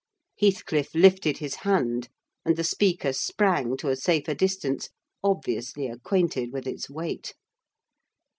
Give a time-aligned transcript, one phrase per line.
[0.39, 2.09] Heathcliff lifted his hand,
[2.43, 4.89] and the speaker sprang to a safer distance,
[5.23, 7.35] obviously acquainted with its weight.